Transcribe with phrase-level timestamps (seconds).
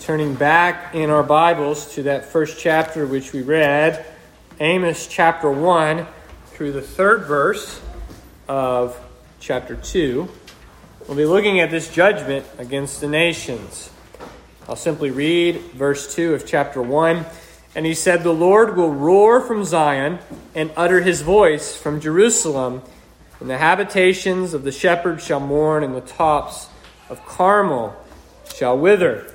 [0.00, 4.02] turning back in our Bibles to that first chapter which we read,
[4.58, 6.06] Amos chapter 1,
[6.46, 7.82] through the third verse
[8.48, 8.98] of
[9.40, 10.26] chapter 2.
[11.06, 13.90] We'll be looking at this judgment against the nations.
[14.66, 17.26] I'll simply read verse 2 of chapter 1.
[17.74, 20.18] And he said, The Lord will roar from Zion
[20.54, 22.80] and utter his voice from Jerusalem,
[23.38, 26.68] and the habitations of the shepherds shall mourn, and the tops
[27.10, 27.94] of Carmel
[28.54, 29.30] shall wither.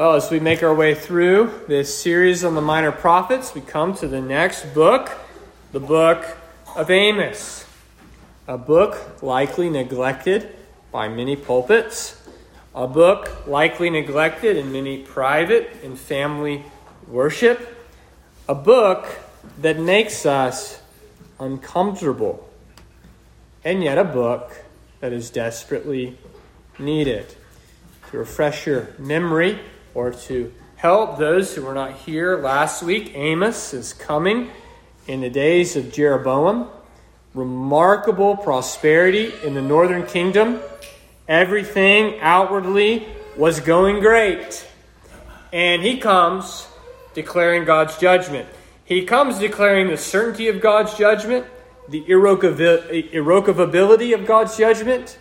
[0.00, 3.92] Well, as we make our way through this series on the minor prophets, we come
[3.96, 5.10] to the next book,
[5.72, 6.24] the book
[6.74, 7.66] of Amos.
[8.48, 10.56] A book likely neglected
[10.90, 12.18] by many pulpits,
[12.74, 16.64] a book likely neglected in many private and family
[17.06, 17.60] worship,
[18.48, 19.06] a book
[19.58, 20.80] that makes us
[21.38, 22.48] uncomfortable,
[23.66, 24.64] and yet a book
[25.00, 26.16] that is desperately
[26.78, 27.26] needed.
[28.12, 29.60] To refresh your memory
[29.94, 34.50] or to help those who were not here last week, Amos is coming
[35.06, 36.68] in the days of Jeroboam.
[37.34, 40.60] Remarkable prosperity in the northern kingdom.
[41.28, 44.66] Everything outwardly was going great.
[45.52, 46.66] And he comes
[47.14, 48.48] declaring God's judgment.
[48.84, 51.46] He comes declaring the certainty of God's judgment,
[51.88, 55.18] the irrevocability of God's judgment.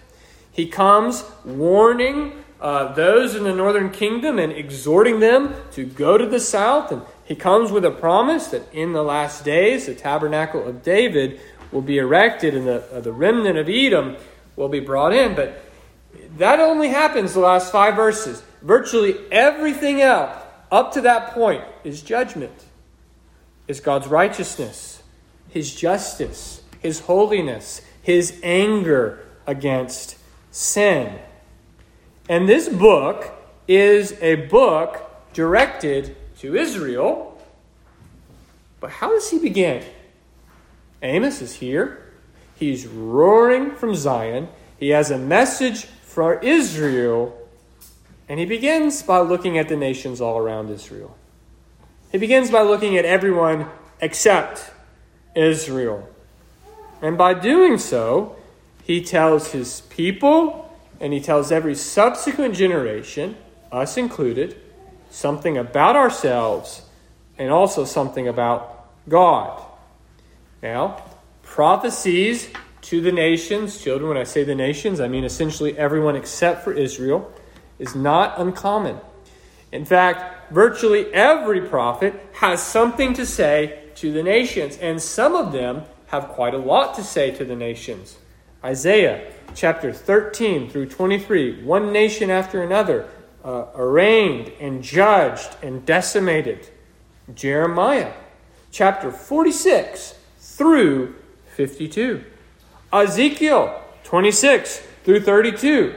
[0.52, 6.26] He comes warning uh, those in the northern kingdom and exhorting them to go to
[6.26, 6.92] the south.
[6.92, 11.40] And he comes with a promise that in the last days, the tabernacle of David
[11.72, 14.18] will be erected and the, uh, the remnant of Edom
[14.56, 15.36] will be brought in.
[15.36, 15.64] But
[16.38, 18.44] that only happens the last five verses.
[18.62, 20.36] Virtually everything else
[20.72, 22.66] up to that point is judgment,
[23.68, 25.02] is God's righteousness,
[25.48, 30.18] His justice, His holiness, His anger against
[30.52, 31.20] sin.
[32.30, 33.32] And this book
[33.68, 37.42] is a book directed to Israel.
[38.80, 39.84] But how does he begin?
[41.02, 42.14] Amos is here.
[42.56, 44.48] He's roaring from Zion.
[44.80, 47.36] He has a message for Israel.
[48.30, 51.18] And he begins by looking at the nations all around Israel.
[52.12, 53.66] He begins by looking at everyone
[54.02, 54.72] except
[55.36, 56.08] Israel.
[57.02, 58.36] And by doing so,
[58.84, 60.69] he tells his people
[60.99, 63.37] and he tells every subsequent generation,
[63.71, 64.55] us included,
[65.10, 66.83] something about ourselves
[67.37, 69.64] and also something about God.
[70.61, 71.02] Now,
[71.42, 72.49] prophecies
[72.82, 76.73] to the nations, children, when I say the nations, I mean essentially everyone except for
[76.73, 77.32] Israel,
[77.77, 78.98] is not uncommon.
[79.71, 85.52] In fact, virtually every prophet has something to say to the nations, and some of
[85.52, 88.17] them have quite a lot to say to the nations.
[88.64, 93.08] Isaiah chapter 13 through 23, one nation after another,
[93.43, 96.70] uh, arraigned and judged and decimated.
[97.33, 98.14] Jeremiah
[98.71, 101.15] chapter 46 through
[101.55, 102.23] 52.
[102.92, 105.95] Ezekiel 26 through 32.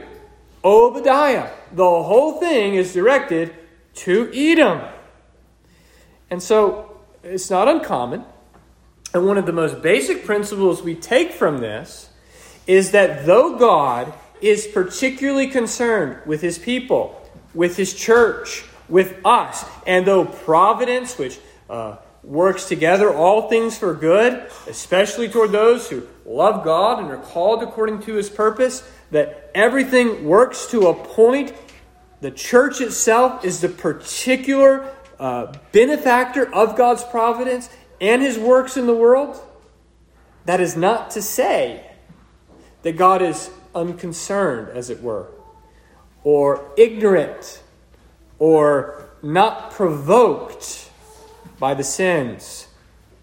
[0.63, 1.51] Obadiah.
[1.73, 3.53] The whole thing is directed
[3.95, 4.81] to Edom.
[6.29, 8.23] And so it's not uncommon.
[9.13, 12.09] And one of the most basic principles we take from this
[12.67, 17.19] is that though God is particularly concerned with his people,
[17.53, 23.93] with his church, with us, and though providence, which uh, works together all things for
[23.93, 29.51] good, especially toward those who love God and are called according to his purpose, that
[29.53, 31.53] everything works to a point.
[32.21, 37.69] The church itself is the particular uh, benefactor of God's providence
[38.01, 39.39] and his works in the world.
[40.45, 41.92] That is not to say
[42.83, 45.27] that God is unconcerned, as it were,
[46.23, 47.63] or ignorant,
[48.39, 50.89] or not provoked
[51.59, 52.67] by the sins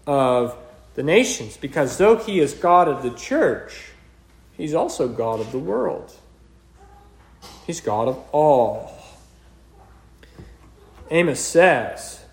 [0.05, 0.57] of
[0.95, 1.57] the nations.
[1.57, 3.91] Because though He is God of the church,
[4.57, 6.13] He's also God of the world.
[7.65, 8.97] He's God of all.
[11.09, 12.23] Amos says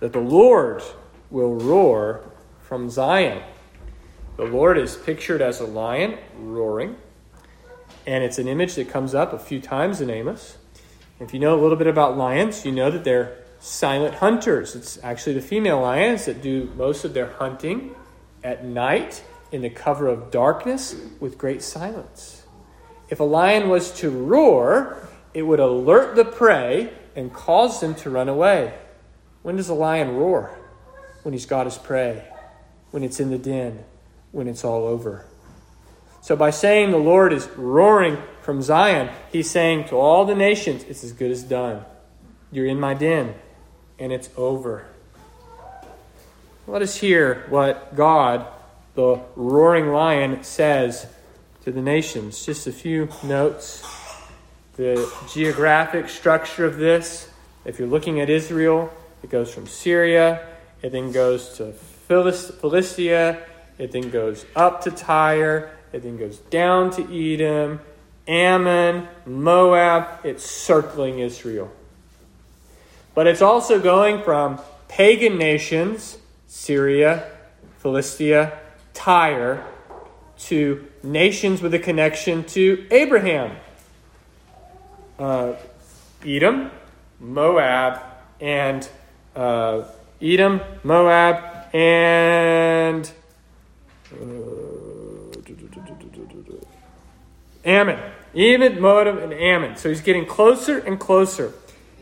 [0.00, 0.82] that the Lord
[1.30, 2.22] will roar
[2.62, 3.42] from Zion.
[4.36, 6.96] The Lord is pictured as a lion roaring,
[8.06, 10.58] and it's an image that comes up a few times in Amos.
[11.18, 14.76] If you know a little bit about lions, you know that they're silent hunters.
[14.76, 17.94] It's actually the female lions that do most of their hunting
[18.44, 22.44] at night in the cover of darkness with great silence.
[23.08, 28.10] If a lion was to roar, it would alert the prey and cause them to
[28.10, 28.74] run away.
[29.40, 30.58] When does a lion roar?
[31.22, 32.28] When he's got his prey,
[32.90, 33.82] when it's in the den
[34.32, 35.24] when it's all over.
[36.22, 40.82] So, by saying the Lord is roaring from Zion, he's saying to all the nations,
[40.84, 41.84] it's as good as done.
[42.50, 43.34] You're in my den,
[43.98, 44.86] and it's over.
[46.66, 48.44] Let us hear what God,
[48.96, 51.06] the roaring lion, says
[51.62, 52.44] to the nations.
[52.44, 53.84] Just a few notes.
[54.76, 57.30] The geographic structure of this,
[57.64, 58.92] if you're looking at Israel,
[59.22, 60.46] it goes from Syria,
[60.82, 63.42] it then goes to Philistia,
[63.78, 67.80] it then goes up to Tyre, it then goes down to Edom,
[68.26, 70.24] Ammon, Moab.
[70.24, 71.70] It's circling Israel.
[73.14, 76.18] But it's also going from pagan nations,
[76.48, 77.30] Syria,
[77.78, 78.58] Philistia,
[78.94, 79.64] Tyre,
[80.38, 83.56] to nations with a connection to Abraham.
[85.18, 85.54] Uh,
[86.24, 86.70] Edom,
[87.20, 88.02] Moab,
[88.40, 88.88] and
[89.34, 89.84] uh,
[90.20, 93.10] Edom, Moab, and
[94.20, 94.56] Uh,
[97.64, 97.98] Ammon.
[98.34, 99.76] Edom, Moab, and Ammon.
[99.76, 101.52] So he's getting closer and closer.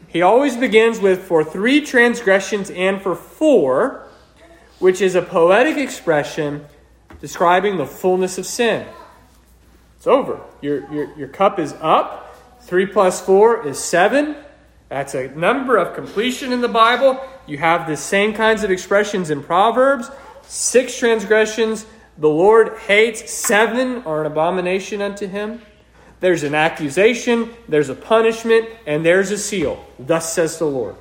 [0.08, 4.06] He always begins with for three transgressions and for four,
[4.78, 6.66] which is a poetic expression
[7.20, 8.86] describing the fullness of sin.
[9.96, 10.40] It's over.
[10.60, 12.36] Your, your, your cup is up.
[12.60, 14.36] Three plus four is seven.
[14.88, 17.20] That's a number of completion in the Bible.
[17.46, 20.10] You have the same kinds of expressions in Proverbs.
[20.46, 25.62] Six transgressions the Lord hates, seven are an abomination unto him.
[26.20, 29.84] There's an accusation, there's a punishment, and there's a seal.
[29.98, 30.96] Thus says the Lord.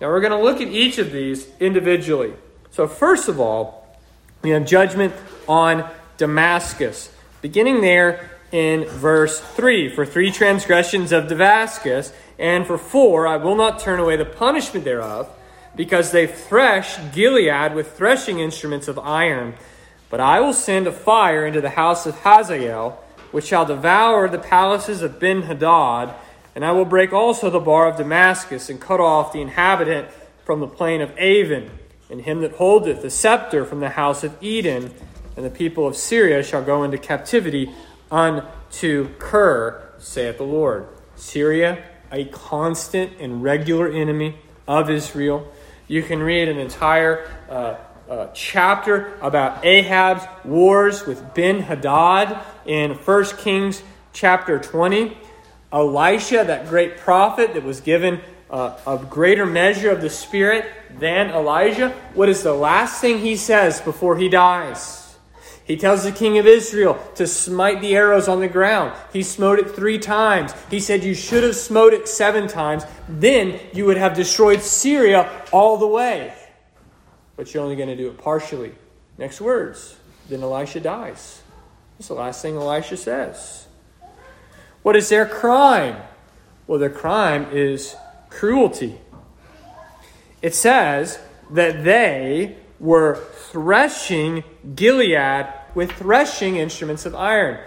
[0.00, 2.34] Now we're going to look at each of these individually.
[2.70, 3.96] So, first of all,
[4.42, 5.14] we have judgment
[5.48, 7.10] on Damascus.
[7.40, 13.56] Beginning there in verse 3 For three transgressions of Damascus, and for four, I will
[13.56, 15.30] not turn away the punishment thereof,
[15.76, 19.54] because they thresh Gilead with threshing instruments of iron.
[20.14, 23.02] But I will send a fire into the house of Hazael
[23.32, 26.14] which shall devour the palaces of Ben Hadad,
[26.54, 30.06] and I will break also the bar of Damascus, and cut off the inhabitant
[30.44, 31.68] from the plain of Aven,
[32.08, 34.94] and him that holdeth the scepter from the house of Eden,
[35.36, 37.74] and the people of Syria shall go into captivity
[38.08, 40.86] unto Kir, saith the Lord.
[41.16, 41.82] Syria,
[42.12, 44.36] a constant and regular enemy
[44.68, 45.52] of Israel.
[45.88, 47.74] You can read an entire uh,
[48.08, 55.16] uh, chapter about Ahab's wars with Ben Hadad in 1 Kings chapter 20.
[55.72, 58.20] Elisha, that great prophet that was given
[58.50, 63.36] uh, a greater measure of the Spirit than Elijah, what is the last thing he
[63.36, 65.00] says before he dies?
[65.64, 68.92] He tells the king of Israel to smite the arrows on the ground.
[69.14, 70.52] He smote it three times.
[70.70, 72.84] He said, You should have smote it seven times.
[73.08, 76.34] Then you would have destroyed Syria all the way
[77.36, 78.72] but you're only going to do it partially.
[79.18, 79.96] Next words.
[80.28, 81.42] Then Elisha dies.
[81.98, 83.66] That's the last thing Elisha says.
[84.82, 85.96] What is their crime?
[86.66, 87.94] Well, their crime is
[88.30, 88.98] cruelty.
[90.42, 91.18] It says
[91.50, 93.16] that they were
[93.50, 94.44] threshing
[94.74, 97.58] Gilead with threshing instruments of iron.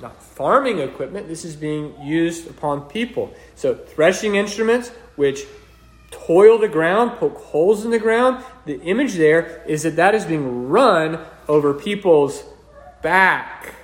[0.00, 3.34] Not farming equipment, this is being used upon people.
[3.54, 5.44] So, threshing instruments, which
[6.10, 8.44] toil the ground, poke holes in the ground.
[8.66, 11.18] The image there is that that is being run
[11.48, 12.42] over people's
[13.02, 13.74] back.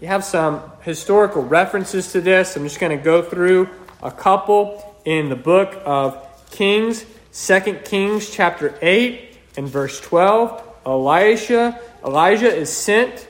[0.00, 2.56] You have some historical references to this.
[2.56, 3.68] I'm just going to go through
[4.02, 10.62] a couple in the book of Kings, 2 Kings chapter 8 and verse 12.
[10.86, 13.26] Elisha, Elijah is sent,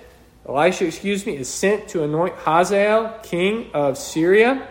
[0.47, 4.69] Elisha, excuse me, is sent to anoint Hazael, king of Syria.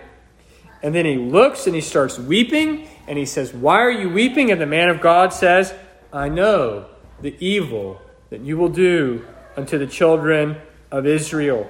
[0.83, 4.51] And then he looks and he starts weeping and he says, Why are you weeping?
[4.51, 5.73] And the man of God says,
[6.11, 6.85] I know
[7.21, 10.57] the evil that you will do unto the children
[10.91, 11.69] of Israel.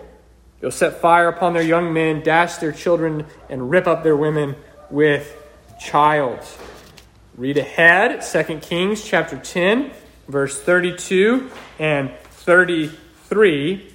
[0.61, 4.55] You'll set fire upon their young men, dash their children, and rip up their women
[4.89, 5.35] with
[5.79, 6.39] child.
[7.35, 9.91] Read ahead, 2 Kings chapter 10,
[10.27, 13.93] verse 32 and 33.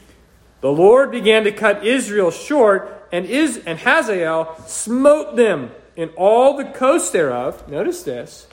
[0.60, 6.56] The Lord began to cut Israel short, and, Is- and Hazael smote them in all
[6.56, 8.46] the coast thereof, notice this,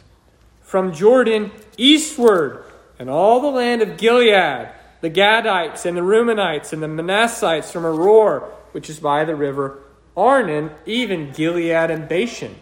[0.62, 2.64] from Jordan eastward,
[2.98, 4.70] and all the land of Gilead,
[5.02, 8.44] the Gadites and the Reubenites and the Manassites from Aroer,
[8.74, 9.80] which is by the river
[10.18, 12.56] Arnon, even Gilead and Bashan.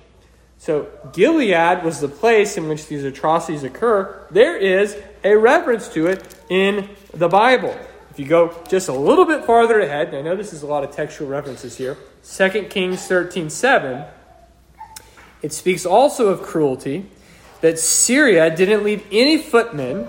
[0.59, 4.27] So Gilead was the place in which these atrocities occur.
[4.29, 7.75] There is a reference to it in the Bible.
[8.11, 10.83] If you go just a little bit farther ahead, I know this is a lot
[10.83, 14.05] of textual references here, 2 Kings 13 7
[15.41, 17.05] it speaks also of cruelty,
[17.61, 20.07] that Syria didn't leave any footmen,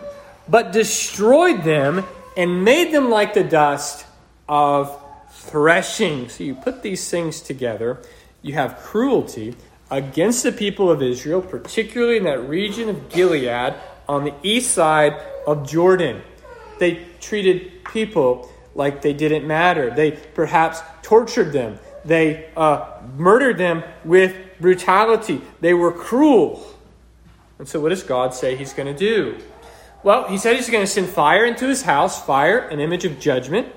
[0.49, 2.05] but destroyed them
[2.37, 4.07] and made them like the dust
[4.49, 4.97] of
[5.31, 6.29] threshing.
[6.29, 8.01] So you put these things together,
[8.43, 9.57] you have cruelty,
[9.91, 13.75] against the people of Israel, particularly in that region of Gilead
[14.09, 15.15] on the east side
[15.47, 16.23] of Jordan.
[16.79, 19.91] They treated people like they didn't matter.
[19.91, 21.79] They perhaps tortured them.
[22.05, 25.41] They uh, murdered them with brutality.
[25.61, 26.67] They were cruel.
[27.59, 29.39] And so, what does God say He's going to do?
[30.03, 33.19] Well, He said He's going to send fire into His house, fire, an image of
[33.19, 33.69] judgment.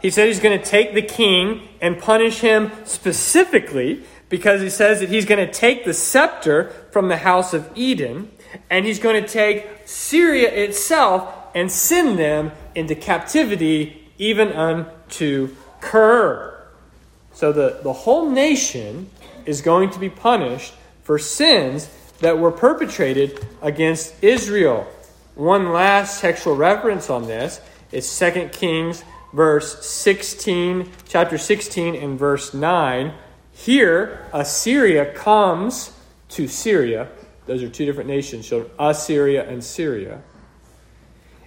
[0.00, 5.00] He said He's going to take the king and punish him specifically because He says
[5.00, 8.30] that He's going to take the scepter from the house of Eden
[8.70, 16.54] and He's going to take Syria itself and send them into captivity, even unto Kir.
[17.32, 19.10] So the, the whole nation
[19.48, 21.88] is going to be punished for sins
[22.20, 24.86] that were perpetrated against Israel.
[25.36, 27.58] One last textual reference on this
[27.90, 29.02] is 2 Kings
[29.32, 33.14] verse 16, chapter 16 and verse 9.
[33.52, 35.92] Here, Assyria comes
[36.30, 37.08] to Syria.
[37.46, 40.20] Those are two different nations, so Assyria and Syria.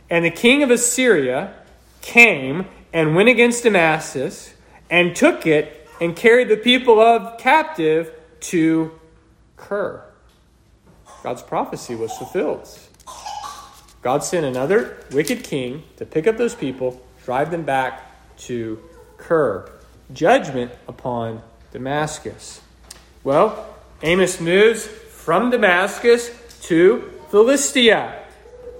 [0.09, 1.53] And the king of Assyria
[2.01, 4.55] came and went against Damascus
[4.89, 8.91] and took it and carried the people of captive to
[9.55, 10.03] Kir.
[11.23, 12.67] God's prophecy was fulfilled.
[14.01, 18.81] God sent another wicked king to pick up those people, drive them back to
[19.17, 19.69] Kir.
[20.11, 22.61] Judgment upon Damascus.
[23.23, 26.31] Well, Amos moves from Damascus
[26.63, 28.23] to Philistia.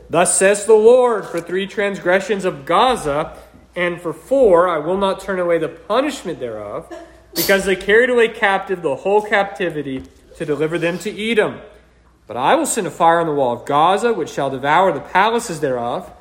[0.09, 3.37] Thus says the Lord, for three transgressions of Gaza,
[3.75, 6.91] and for four I will not turn away the punishment thereof,
[7.35, 10.03] because they carried away captive the whole captivity
[10.38, 11.61] to deliver them to Edom.
[12.27, 15.01] But I will send a fire on the wall of Gaza, which shall devour the
[15.01, 16.11] palaces thereof,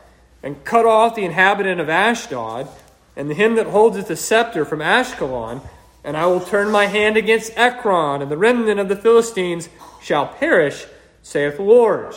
[0.43, 2.69] and cut off the inhabitant of Ashdod,
[3.17, 5.61] and him that holdeth the scepter from Ashkelon.
[6.02, 9.69] And I will turn my hand against Ekron, and the remnant of the Philistines
[10.00, 10.87] shall perish,
[11.23, 12.14] saith the Lord.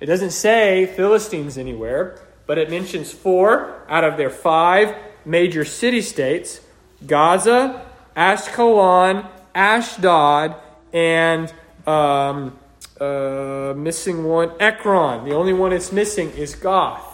[0.00, 6.02] It doesn't say Philistines anywhere, but it mentions four out of their five major city
[6.02, 6.60] states
[7.06, 7.85] Gaza,
[8.16, 10.56] Ashkelon, Ashdod,
[10.92, 11.52] and
[11.86, 12.58] um,
[13.00, 15.28] uh, missing one, Ekron.
[15.28, 17.04] The only one it's missing is Gath.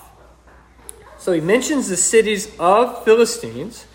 [1.18, 3.86] So he mentions the cities of Philistines,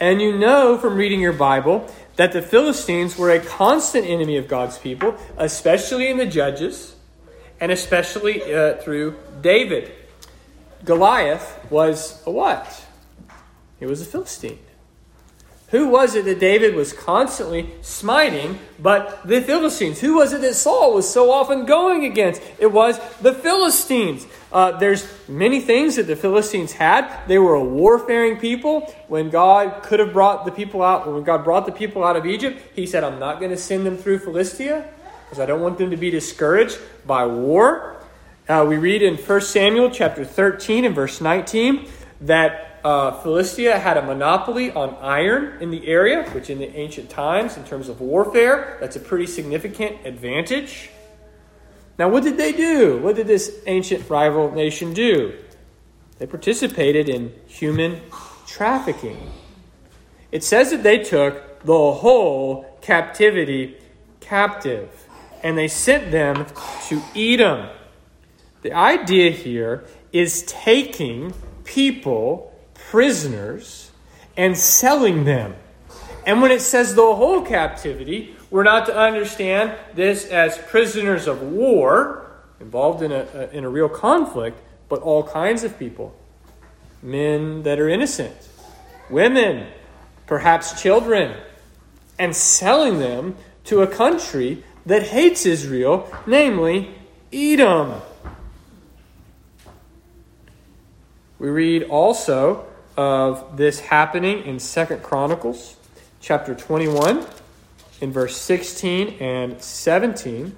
[0.00, 4.48] and you know from reading your Bible that the Philistines were a constant enemy of
[4.48, 6.94] God's people, especially in the Judges,
[7.60, 9.92] and especially uh, through David.
[10.84, 12.84] Goliath was a what?
[13.80, 14.58] He was a Philistine.
[15.68, 20.00] Who was it that David was constantly smiting but the Philistines?
[20.00, 22.42] Who was it that Saul was so often going against?
[22.58, 24.26] It was the Philistines.
[24.52, 27.26] Uh, there's many things that the Philistines had.
[27.26, 28.82] They were a warfaring people.
[29.08, 32.26] When God could have brought the people out, when God brought the people out of
[32.26, 34.88] Egypt, He said, I'm not going to send them through Philistia
[35.24, 37.96] because I don't want them to be discouraged by war.
[38.46, 41.88] Uh, we read in 1 Samuel chapter 13 and verse 19
[42.20, 47.08] that uh, Philistia had a monopoly on iron in the area, which in the ancient
[47.08, 50.90] times, in terms of warfare, that's a pretty significant advantage.
[51.98, 52.98] Now, what did they do?
[52.98, 55.38] What did this ancient rival nation do?
[56.18, 58.02] They participated in human
[58.46, 59.30] trafficking.
[60.30, 63.78] It says that they took the whole captivity
[64.20, 64.90] captive
[65.42, 66.46] and they sent them
[66.88, 67.70] to Edom.
[68.62, 71.32] The idea here is taking
[71.64, 72.53] people
[72.94, 73.90] prisoners
[74.36, 75.52] and selling them.
[76.28, 81.42] And when it says the whole captivity, we're not to understand this as prisoners of
[81.42, 86.14] war involved in a, in a real conflict, but all kinds of people.
[87.02, 88.48] Men that are innocent,
[89.10, 89.66] women,
[90.28, 91.36] perhaps children,
[92.16, 96.94] and selling them to a country that hates Israel, namely
[97.32, 98.00] Edom.
[101.40, 105.76] We read also of this happening in Second Chronicles
[106.20, 107.26] chapter 21
[108.00, 110.54] in verse 16 and 17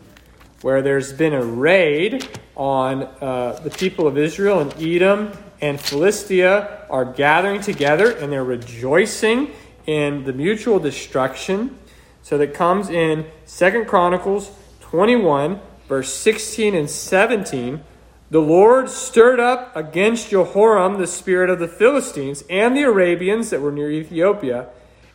[0.62, 6.86] where there's been a raid on uh, the people of Israel and Edom and Philistia
[6.90, 9.50] are gathering together and they're rejoicing
[9.86, 11.78] in the mutual destruction.
[12.22, 14.50] So that comes in Second Chronicles
[14.80, 17.82] 21, verse 16 and 17
[18.30, 23.60] the Lord stirred up against Jehoram the spirit of the Philistines and the Arabians that
[23.60, 24.68] were near Ethiopia,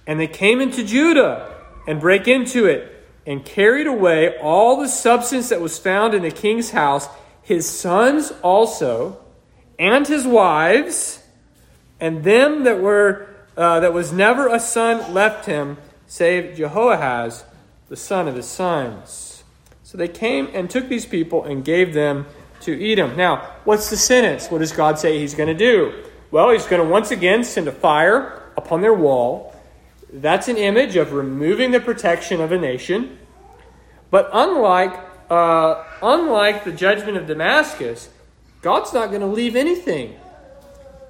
[0.07, 1.53] and they came into Judah
[1.87, 2.87] and break into it,
[3.25, 7.07] and carried away all the substance that was found in the king's house,
[7.41, 9.19] his sons also,
[9.77, 11.23] and his wives,
[11.99, 13.27] and them that were
[13.57, 15.77] uh, that was never a son left him,
[16.07, 17.43] save Jehoahaz
[17.89, 19.43] the son of his sons.
[19.83, 22.25] So they came and took these people and gave them
[22.61, 23.15] to Edom.
[23.15, 24.49] Now, what's the sentence?
[24.49, 26.03] What does God say he's going to do?
[26.31, 29.55] Well, he's going to once again send a fire upon their wall.
[30.11, 33.17] That's an image of removing the protection of a nation.
[34.09, 34.93] But unlike,
[35.29, 38.09] uh, unlike the judgment of Damascus,
[38.61, 40.17] God's not going to leave anything.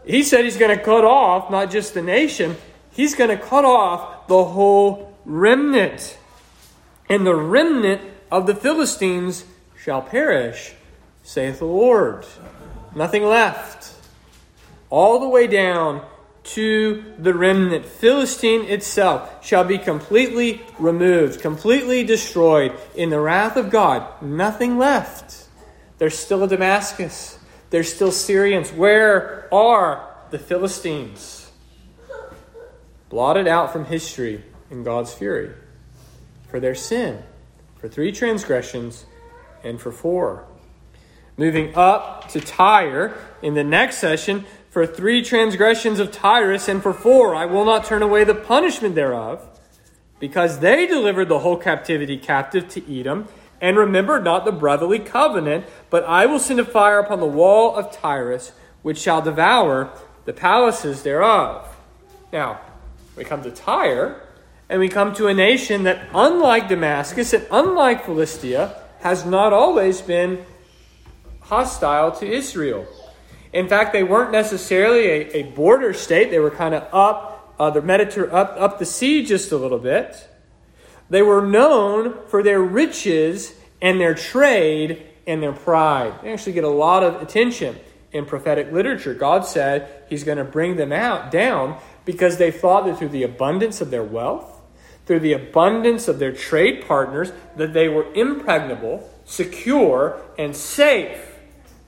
[0.05, 2.57] He said he's going to cut off not just the nation,
[2.91, 6.17] he's going to cut off the whole remnant.
[7.09, 9.45] And the remnant of the Philistines
[9.77, 10.73] shall perish
[11.31, 12.25] saith the Lord.
[12.93, 13.95] Nothing left.
[14.89, 16.05] All the way down
[16.43, 17.85] to the remnant.
[17.85, 24.21] Philistine itself shall be completely removed, completely destroyed in the wrath of God.
[24.21, 25.47] Nothing left.
[25.99, 27.39] There's still a Damascus.
[27.69, 28.73] There's still Syrians.
[28.73, 31.49] Where are the Philistines?
[33.07, 35.51] Blotted out from history in God's fury
[36.49, 37.23] for their sin,
[37.77, 39.05] for three transgressions,
[39.63, 40.45] and for four
[41.37, 46.93] moving up to Tyre in the next session for three transgressions of Tyrus, and for
[46.93, 49.47] four, I will not turn away the punishment thereof,
[50.19, 53.27] because they delivered the whole captivity captive to Edom,
[53.59, 57.75] and remembered not the brotherly covenant, but I will send a fire upon the wall
[57.75, 59.91] of Tyrus, which shall devour
[60.25, 61.67] the palaces thereof.
[62.31, 62.61] Now,
[63.15, 64.21] we come to Tyre,
[64.69, 70.01] and we come to a nation that, unlike Damascus and unlike Philistia, has not always
[70.01, 70.45] been
[71.51, 72.87] hostile to Israel.
[73.51, 76.31] In fact, they weren't necessarily a, a border state.
[76.31, 79.77] They were kind of up uh, the Mediterranean, up, up the sea just a little
[79.77, 80.29] bit.
[81.09, 86.13] They were known for their riches and their trade and their pride.
[86.23, 87.75] They actually get a lot of attention
[88.13, 89.13] in prophetic literature.
[89.13, 93.23] God said He's going to bring them out down because they thought that through the
[93.23, 94.61] abundance of their wealth,
[95.05, 101.30] through the abundance of their trade partners, that they were impregnable, secure, and safe.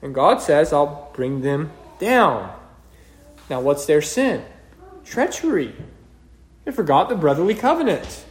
[0.03, 2.53] And God says, I'll bring them down.
[3.49, 4.43] Now, what's their sin?
[5.05, 5.73] Treachery.
[6.65, 8.25] They forgot the brotherly covenant.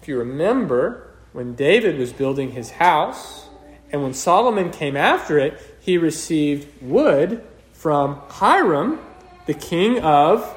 [0.00, 3.46] If you remember, when David was building his house,
[3.92, 8.98] and when Solomon came after it, he received wood from Hiram,
[9.44, 10.54] the king of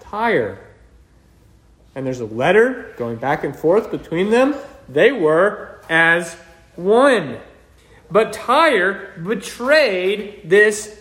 [0.00, 0.58] Tyre.
[1.94, 4.54] And there's a letter going back and forth between them.
[4.88, 6.34] They were as
[6.74, 7.38] one.
[8.10, 11.00] But Tyre betrayed this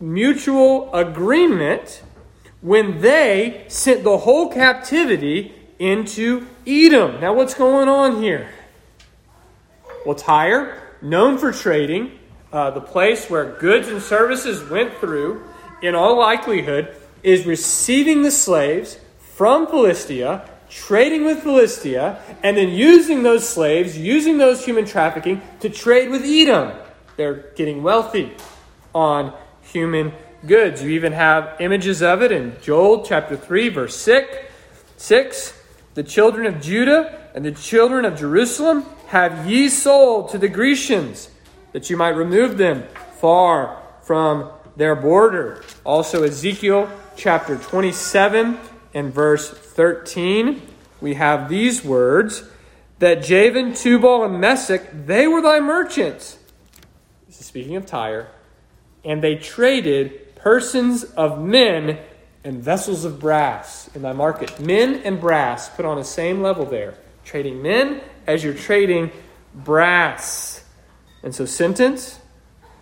[0.00, 2.02] mutual agreement
[2.60, 7.20] when they sent the whole captivity into Edom.
[7.20, 8.48] Now, what's going on here?
[10.06, 12.18] Well, Tyre, known for trading,
[12.52, 15.42] uh, the place where goods and services went through,
[15.82, 23.22] in all likelihood, is receiving the slaves from Philistia trading with Philistia, and then using
[23.22, 26.72] those slaves, using those human trafficking to trade with Edom.
[27.16, 28.32] They're getting wealthy
[28.92, 29.32] on
[29.62, 30.12] human
[30.44, 30.82] goods.
[30.82, 34.36] You even have images of it in Joel chapter 3, verse 6.
[34.96, 35.62] 6
[35.94, 41.28] The children of Judah and the children of Jerusalem have ye sold to the Grecians,
[41.72, 42.84] that you might remove them
[43.20, 45.62] far from their border.
[45.84, 48.58] Also, Ezekiel chapter 27
[48.92, 50.62] and verse 13,
[51.00, 52.44] we have these words
[53.00, 56.38] that Javan, Tubal, and Meshech, they were thy merchants.
[57.26, 58.28] This is speaking of Tyre.
[59.04, 61.98] And they traded persons of men
[62.44, 64.60] and vessels of brass in thy market.
[64.60, 66.94] Men and brass put on the same level there.
[67.24, 69.10] Trading men as you're trading
[69.54, 70.64] brass.
[71.22, 72.20] And so, sentence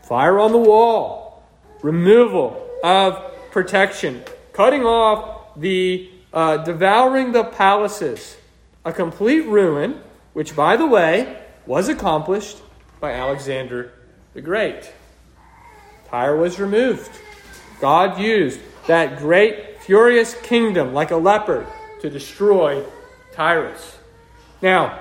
[0.03, 1.43] fire on the wall,
[1.83, 3.19] removal of
[3.51, 8.37] protection, cutting off the uh, devouring the palaces,
[8.85, 10.01] a complete ruin,
[10.33, 12.59] which, by the way, was accomplished
[13.01, 13.93] by Alexander
[14.35, 14.93] the Great.
[16.09, 17.11] Tyre was removed.
[17.81, 21.67] God used that great, furious kingdom like a leopard
[22.01, 22.85] to destroy
[23.33, 23.99] Tyrus.
[24.61, 25.01] Now,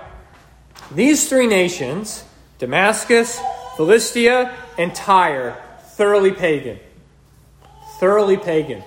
[0.92, 2.24] these three nations,
[2.60, 3.40] Damascus,
[3.78, 6.80] Philistia, and Tyre, thoroughly pagan.
[8.00, 8.84] Thoroughly pagan.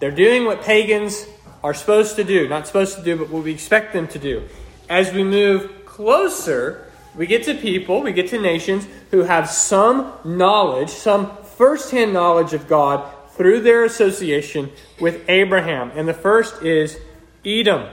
[0.00, 1.26] They're doing what pagans
[1.62, 2.48] are supposed to do.
[2.48, 4.48] Not supposed to do, but what we expect them to do.
[4.88, 10.12] As we move closer, we get to people, we get to nations who have some
[10.24, 14.70] knowledge, some firsthand knowledge of God through their association
[15.00, 15.90] with Abraham.
[15.94, 16.98] And the first is
[17.44, 17.88] Edom,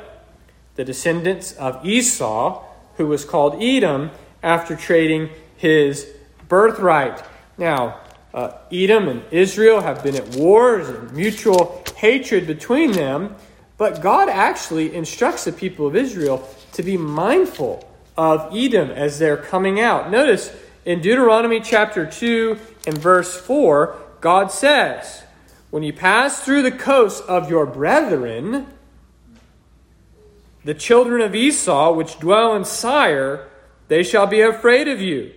[0.76, 2.64] the descendants of Esau,
[2.98, 4.12] who was called Edom
[4.44, 6.08] after trading his
[6.48, 7.24] birthright.
[7.58, 8.00] Now,
[8.34, 13.36] uh, Edom and Israel have been at wars and mutual hatred between them.
[13.80, 19.38] But God actually instructs the people of Israel to be mindful of Edom as they're
[19.38, 20.12] coming out.
[20.12, 25.24] Notice in Deuteronomy chapter 2 and verse 4, God says,
[25.70, 28.68] When you pass through the coast of your brethren,
[30.66, 33.48] the children of Esau, which dwell in Seir,
[33.88, 35.34] they shall be afraid of you.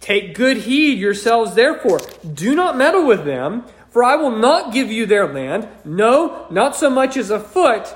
[0.00, 1.98] Take good heed yourselves, therefore.
[2.32, 3.64] Do not meddle with them,
[3.96, 7.94] for I will not give you their land, no, not so much as a foot,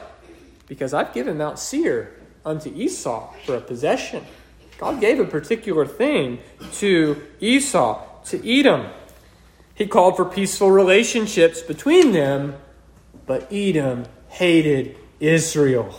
[0.66, 4.24] because I've given Mount Seir unto Esau for a possession.
[4.78, 6.38] God gave a particular thing
[6.76, 8.86] to Esau, to Edom.
[9.74, 12.56] He called for peaceful relationships between them,
[13.26, 15.94] but Edom hated Israel,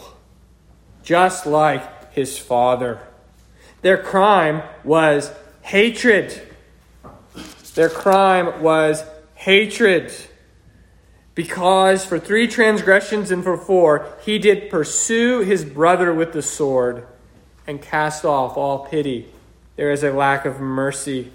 [1.04, 3.02] just like his father.
[3.84, 6.42] Their crime was hatred.
[7.76, 9.04] Their crime was
[9.42, 10.14] hatred.
[11.34, 17.08] Because for three transgressions and for four, he did pursue his brother with the sword
[17.66, 19.28] and cast off all pity.
[19.78, 21.32] There is a lack of mercy.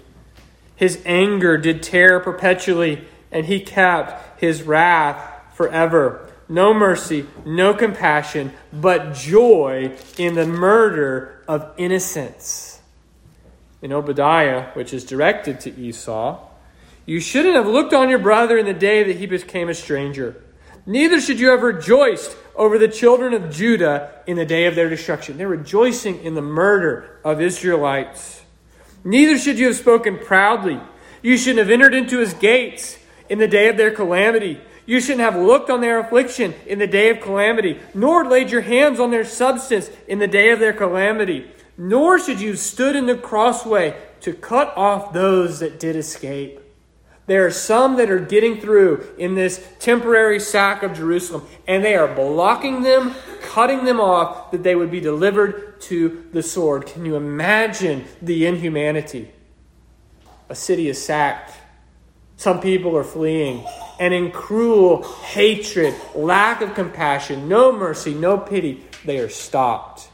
[0.77, 5.19] His anger did tear perpetually, and he kept his wrath
[5.53, 6.29] forever.
[6.47, 12.79] No mercy, no compassion, but joy in the murder of innocence.
[13.81, 16.46] in Obadiah, which is directed to Esau,
[17.07, 20.43] you shouldn't have looked on your brother in the day that he became a stranger.
[20.85, 24.89] Neither should you have rejoiced over the children of Judah in the day of their
[24.89, 25.39] destruction.
[25.39, 28.43] They're rejoicing in the murder of Israelites.
[29.03, 30.79] Neither should you have spoken proudly.
[31.23, 34.61] You shouldn't have entered into his gates in the day of their calamity.
[34.85, 38.61] You shouldn't have looked on their affliction in the day of calamity, nor laid your
[38.61, 42.95] hands on their substance in the day of their calamity nor should you have stood
[42.95, 46.59] in the crossway to cut off those that did escape.
[47.27, 51.95] There are some that are getting through in this temporary sack of Jerusalem, and they
[51.95, 56.87] are blocking them, cutting them off, that they would be delivered to the sword.
[56.87, 59.29] Can you imagine the inhumanity?
[60.47, 61.53] A city is sacked.
[62.37, 63.65] Some people are fleeing.
[63.99, 70.07] And in cruel hatred, lack of compassion, no mercy, no pity, they are stopped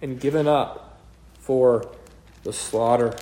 [0.00, 0.98] and given up
[1.40, 1.90] for
[2.42, 3.14] the slaughter.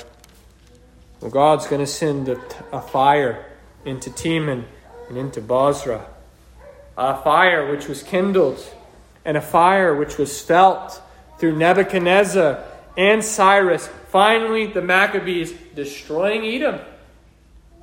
[1.22, 2.40] Well, God's going to send a,
[2.72, 3.46] a fire
[3.84, 4.64] into Teman
[5.08, 6.04] and into Bozrah.
[6.98, 8.58] A fire which was kindled,
[9.24, 11.00] and a fire which was felt
[11.38, 12.64] through Nebuchadnezzar
[12.98, 13.88] and Cyrus.
[14.08, 16.80] Finally, the Maccabees destroying Edom.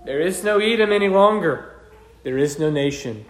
[0.04, 1.80] There is no Edom any longer.
[2.24, 3.26] There is no nation.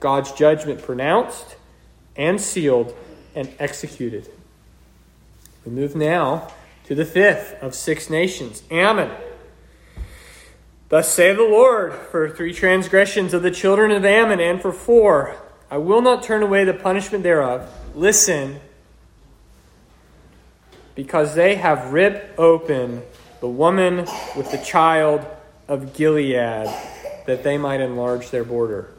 [0.00, 1.56] God's judgment pronounced
[2.16, 2.96] and sealed
[3.34, 4.30] and executed.
[5.66, 6.48] We move now
[6.86, 9.10] to the fifth of six nations, Ammon.
[10.92, 15.34] Thus say the Lord, for three transgressions of the children of Ammon, and for four,
[15.70, 17.66] I will not turn away the punishment thereof.
[17.94, 18.60] Listen,
[20.94, 23.04] because they have ripped open
[23.40, 25.24] the woman with the child
[25.66, 26.68] of Gilead,
[27.26, 28.92] that they might enlarge their border.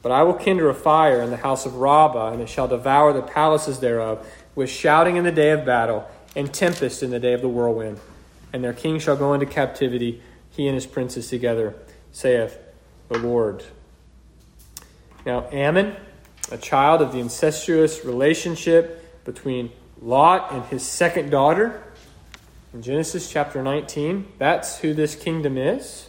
[0.00, 3.12] But I will kindle a fire in the house of Rabbah, and it shall devour
[3.12, 7.34] the palaces thereof with shouting in the day of battle, and tempest in the day
[7.34, 8.00] of the whirlwind.
[8.50, 10.22] And their king shall go into captivity,
[10.58, 11.72] he and his princes together,
[12.10, 12.58] saith
[13.08, 13.62] the Lord.
[15.24, 15.94] Now, Ammon,
[16.50, 19.70] a child of the incestuous relationship between
[20.02, 21.84] Lot and his second daughter,
[22.74, 26.08] in Genesis chapter 19, that's who this kingdom is.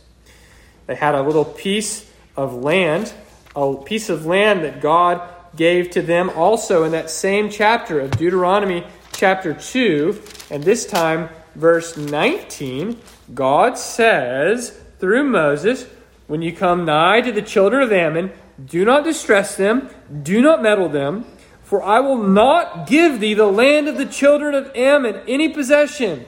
[0.87, 3.13] They had a little piece of land,
[3.55, 5.21] a piece of land that God
[5.55, 8.83] gave to them also in that same chapter of Deuteronomy
[9.13, 10.19] chapter 2.
[10.49, 12.99] And this time, verse 19,
[13.33, 15.85] God says through Moses,
[16.27, 18.31] When you come nigh to the children of Ammon,
[18.63, 19.89] do not distress them,
[20.23, 21.25] do not meddle them,
[21.63, 26.25] for I will not give thee the land of the children of Ammon any possession,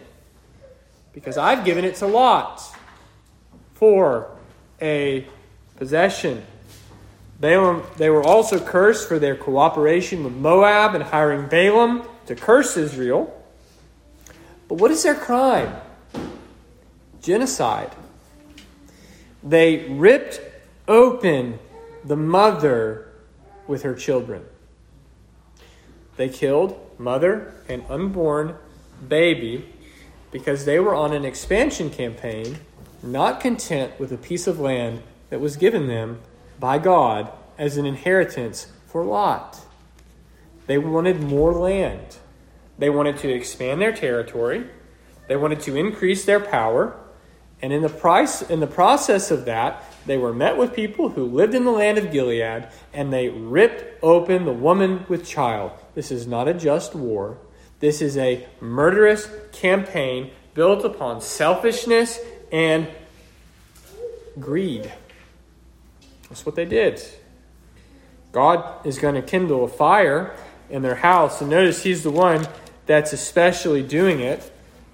[1.14, 2.62] because I've given it to Lot
[3.74, 4.30] for
[4.82, 5.28] a
[5.78, 6.46] possession.
[7.40, 12.78] Balaam, they were also cursed for their cooperation with Moab and hiring Balaam to curse
[12.78, 13.36] Israel.
[14.68, 15.76] But what is their crime?
[17.22, 17.92] Genocide.
[19.44, 20.42] They ripped
[20.88, 21.60] open
[22.04, 23.12] the mother
[23.68, 24.46] with her children.
[26.18, 28.56] They killed mother and unborn
[29.08, 29.68] baby
[30.32, 32.60] because they were on an expansion campaign,
[33.02, 36.20] not content with a piece of land that was given them
[36.60, 39.60] by God as an inheritance for Lot.
[40.68, 42.18] They wanted more land.
[42.78, 44.68] They wanted to expand their territory.
[45.28, 46.96] They wanted to increase their power.
[47.62, 51.26] And in the price in the process of that, they were met with people who
[51.26, 55.72] lived in the land of Gilead, and they ripped open the woman with child.
[55.94, 57.38] This is not a just war.
[57.80, 62.20] This is a murderous campaign built upon selfishness
[62.52, 62.88] and
[64.40, 64.92] greed.
[66.30, 67.02] That's what they did.
[68.32, 70.36] God is going to kindle a fire
[70.70, 71.42] in their house.
[71.42, 72.48] And notice He's the one
[72.86, 74.52] that's especially doing it.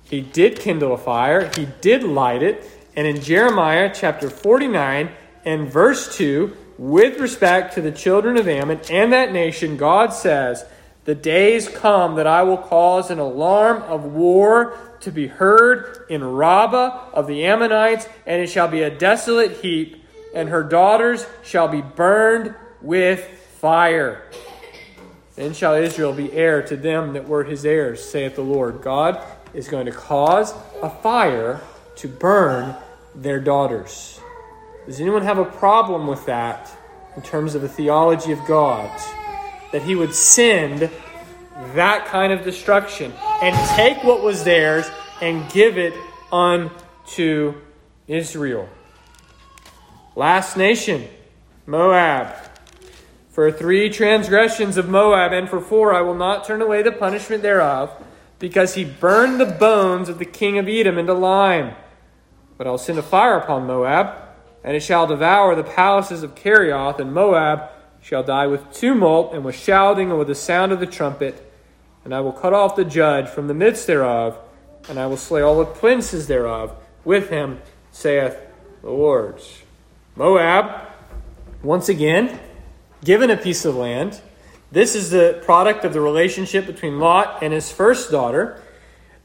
[0.10, 2.70] He did kindle a fire, He did light it.
[2.96, 5.10] And in Jeremiah chapter 49
[5.46, 10.66] and verse 2, with respect to the children of Ammon and that nation, God says,
[11.06, 16.24] The days come that I will cause an alarm of war to be heard in
[16.24, 21.68] Rabbah of the Ammonites, and it shall be a desolate heap, and her daughters shall
[21.68, 23.24] be burned with
[23.60, 24.24] fire.
[25.36, 28.82] Then shall Israel be heir to them that were his heirs, saith the Lord.
[28.82, 29.24] God
[29.58, 31.60] is going to cause a fire
[31.96, 32.76] to burn
[33.16, 34.20] their daughters.
[34.86, 36.72] Does anyone have a problem with that
[37.16, 38.88] in terms of the theology of God?
[39.72, 40.92] That he would send
[41.74, 44.90] that kind of destruction and take what was theirs
[45.22, 45.96] and give it
[46.32, 47.56] unto
[48.08, 48.70] Israel.
[50.16, 51.08] Last nation,
[51.66, 52.36] Moab.
[53.32, 57.42] For three transgressions of Moab, and for four I will not turn away the punishment
[57.42, 57.92] thereof,
[58.40, 61.76] because he burned the bones of the king of Edom into lime.
[62.58, 64.16] But I'll send a fire upon Moab,
[64.64, 67.70] and it shall devour the palaces of Kerioth, and Moab
[68.02, 71.44] shall die with tumult, and with shouting, and with the sound of the trumpet.
[72.04, 74.38] And I will cut off the judge from the midst thereof,
[74.90, 78.38] and I will slay all the princes thereof with him, saith
[78.82, 79.42] the Lord.
[80.16, 80.88] Moab,
[81.62, 82.40] once again,
[83.04, 84.22] given a piece of land.
[84.72, 88.62] This is the product of the relationship between Lot and his first daughter.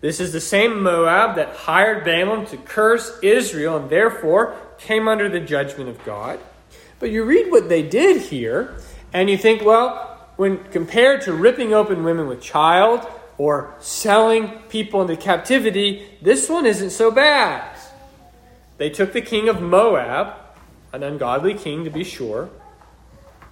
[0.00, 5.28] This is the same Moab that hired Balaam to curse Israel and therefore came under
[5.28, 6.38] the judgment of God.
[7.00, 8.76] But you read what they did here,
[9.12, 13.04] and you think, well, when compared to ripping open women with child
[13.38, 17.76] or selling people into captivity, this one isn't so bad.
[18.78, 20.34] They took the king of Moab,
[20.92, 22.50] an ungodly king to be sure,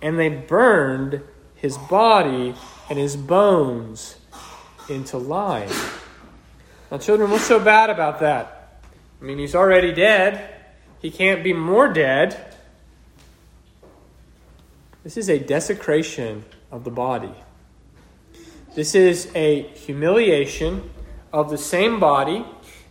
[0.01, 1.23] and they burned
[1.61, 2.55] his body
[2.89, 4.17] and his bones
[4.89, 5.71] into lime.
[6.91, 8.81] Now, children, what's so bad about that?
[9.21, 10.55] I mean, he's already dead.
[11.01, 12.55] He can't be more dead.
[15.05, 17.33] This is a desecration of the body.
[18.75, 20.91] This is a humiliation
[21.33, 22.45] of the same body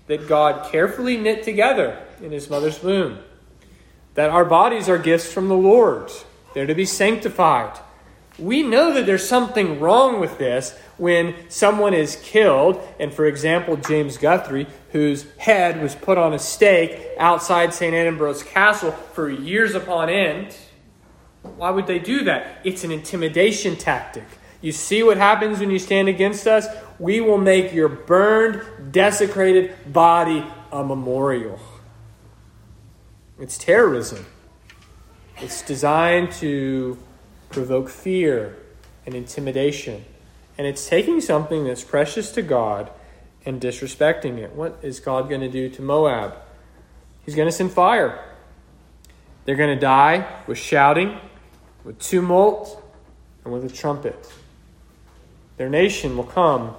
[0.08, 3.20] that God carefully knit together in his mother's womb.
[4.16, 6.12] That our bodies are gifts from the Lord.
[6.54, 7.80] They're to be sanctified.
[8.40, 13.76] We know that there's something wrong with this when someone is killed, and for example,
[13.78, 17.94] James Guthrie, whose head was put on a stake outside St.
[17.94, 20.56] Edinburgh's castle for years upon end.
[21.42, 22.60] Why would they do that?
[22.64, 24.26] It's an intimidation tactic.
[24.62, 26.68] You see what happens when you stand against us?
[27.00, 31.60] We will make your burned, desecrated body a memorial.
[33.40, 34.26] It's terrorism.
[35.38, 36.98] It's designed to
[37.50, 38.56] provoke fear
[39.06, 40.06] and intimidation.
[40.58, 42.92] And it's taking something that's precious to God
[43.46, 44.54] and disrespecting it.
[44.54, 46.36] What is God going to do to Moab?
[47.26, 48.24] He's going to send fire.
[49.46, 51.18] They're going to die with shouting,
[51.84, 52.84] with tumult,
[53.44, 54.32] and with a trumpet.
[55.58, 56.76] Their nation will come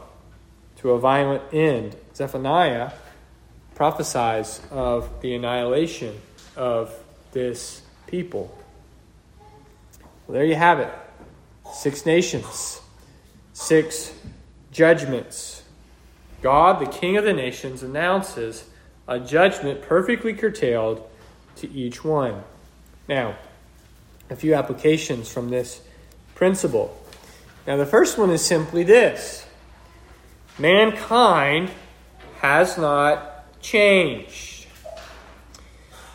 [0.79, 1.97] to a violent end.
[2.15, 2.93] Zephaniah
[3.75, 6.15] prophesies of the annihilation
[6.55, 6.95] of
[7.33, 8.57] this people.
[10.31, 10.93] Well, there you have it.
[11.75, 12.81] Six nations,
[13.53, 14.13] six
[14.71, 15.65] judgments.
[16.41, 18.63] God, the King of the nations, announces
[19.09, 21.05] a judgment perfectly curtailed
[21.57, 22.45] to each one.
[23.09, 23.39] Now,
[24.31, 25.81] a few applications from this
[26.37, 26.97] principle.
[27.67, 29.45] Now, the first one is simply this
[30.61, 31.73] mankind
[32.37, 34.60] has not changed.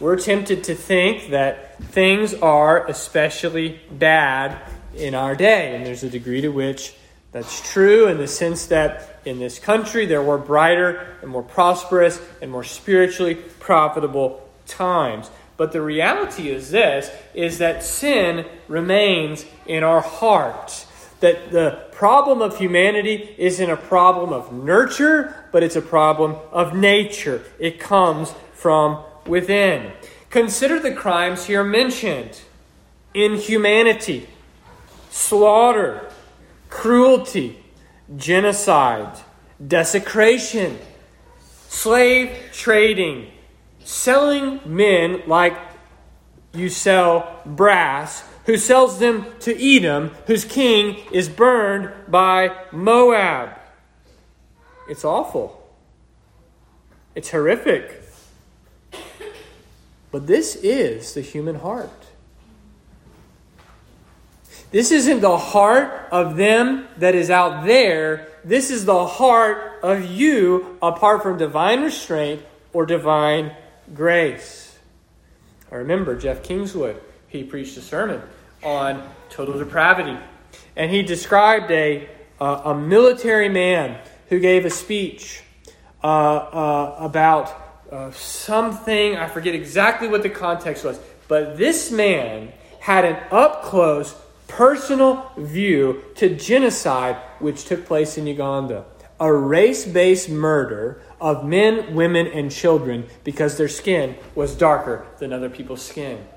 [0.05, 4.55] We're tempted to think that things are especially bad
[4.95, 6.93] in our day, and there's a degree to which
[7.31, 12.21] that's true in the sense that in this country there were brighter and more prosperous
[12.39, 15.31] and more spiritually profitable times.
[15.57, 20.85] But the reality is this is that sin remains in our heart.
[21.21, 26.75] That the problem of humanity isn't a problem of nurture, but it's a problem of
[26.75, 27.41] nature.
[27.57, 29.91] It comes from within.
[30.29, 32.41] Consider the crimes here mentioned
[33.13, 34.27] inhumanity,
[35.09, 36.11] slaughter,
[36.69, 37.63] cruelty,
[38.15, 39.17] genocide,
[39.65, 40.77] desecration,
[41.69, 43.31] slave trading,
[43.83, 45.57] selling men like
[46.53, 53.57] you sell brass, who sells them to Edom, whose king is burned by Moab.
[54.87, 55.61] It's awful.
[57.15, 58.04] It's horrific.
[60.15, 62.05] But this is the human heart.
[64.71, 68.29] This isn't the heart of them that is out there.
[68.45, 73.57] This is the heart of you apart from divine restraint or divine
[73.93, 74.79] grace.
[75.69, 77.01] I remember Jeff Kingswood.
[77.27, 78.21] He preached a sermon
[78.63, 80.17] on total depravity.
[80.77, 83.99] And he described a, uh, a military man
[84.29, 85.43] who gave a speech
[86.01, 87.64] uh, uh, about
[88.11, 94.15] something, I forget exactly what the context was, but this man had an up close,
[94.47, 98.85] personal view to genocide which took place in Uganda.
[99.19, 105.31] A race based murder of men, women, and children because their skin was darker than
[105.31, 106.27] other people's skin.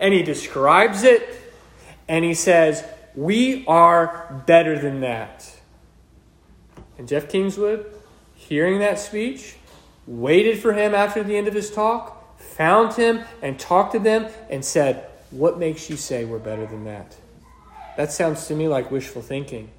[0.00, 1.22] And he describes it
[2.08, 5.56] and he says, We are better than that.
[6.98, 7.86] And Jeff Kingswood,
[8.34, 9.56] hearing that speech,
[10.06, 14.26] waited for him after the end of his talk, found him and talked to them
[14.50, 17.16] and said, What makes you say we're better than that?
[17.96, 19.70] That sounds to me like wishful thinking.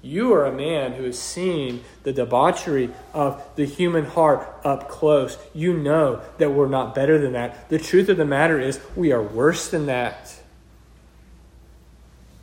[0.00, 5.36] You are a man who has seen the debauchery of the human heart up close.
[5.54, 7.68] You know that we're not better than that.
[7.68, 10.40] The truth of the matter is, we are worse than that.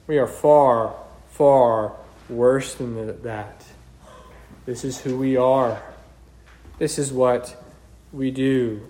[0.08, 0.96] We are far,
[1.30, 1.94] far
[2.28, 3.64] worse than that.
[4.66, 5.82] This is who we are.
[6.78, 7.64] This is what
[8.12, 8.88] we do.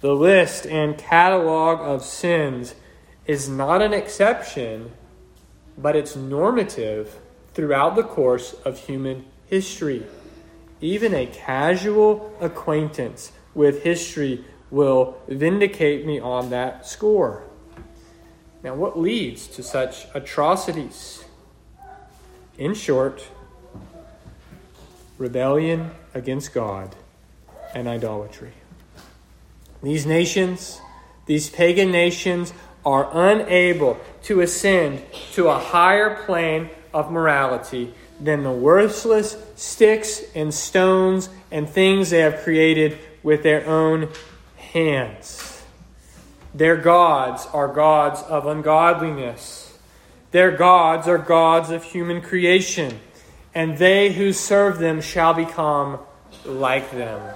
[0.00, 2.74] The list and catalog of sins
[3.26, 4.92] is not an exception,
[5.76, 7.18] but it's normative
[7.54, 10.04] throughout the course of human history.
[10.80, 17.44] Even a casual acquaintance with history will vindicate me on that score.
[18.62, 21.24] Now, what leads to such atrocities?
[22.58, 23.26] In short,
[25.18, 26.94] rebellion against God
[27.74, 28.52] and idolatry.
[29.82, 30.80] These nations,
[31.26, 32.52] these pagan nations,
[32.84, 40.52] are unable to ascend to a higher plane of morality than the worthless sticks and
[40.52, 44.08] stones and things they have created with their own
[44.56, 45.62] hands.
[46.54, 49.78] Their gods are gods of ungodliness.
[50.30, 53.00] Their gods are gods of human creation,
[53.54, 55.98] and they who serve them shall become
[56.44, 57.34] like them.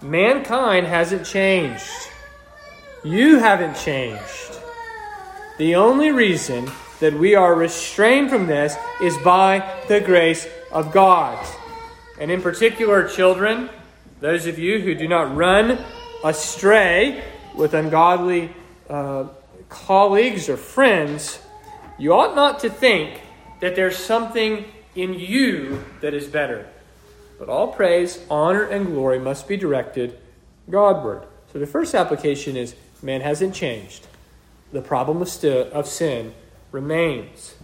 [0.00, 2.10] Mankind hasn't changed.
[3.04, 4.60] You haven't changed.
[5.58, 11.44] The only reason that we are restrained from this is by the grace of God.
[12.20, 13.68] And in particular, children,
[14.20, 15.84] those of you who do not run
[16.24, 17.24] astray
[17.56, 18.54] with ungodly
[18.88, 19.26] uh,
[19.68, 21.40] colleagues or friends,
[21.98, 23.20] you ought not to think
[23.60, 26.68] that there's something in you that is better.
[27.38, 30.18] But all praise, honor, and glory must be directed
[30.70, 31.26] Godward.
[31.52, 34.06] So the first application is man hasn't changed.
[34.72, 36.34] The problem of, st- of sin
[36.70, 37.54] remains.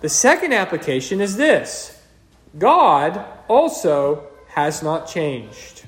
[0.00, 2.00] The second application is this
[2.58, 5.84] God also has not changed.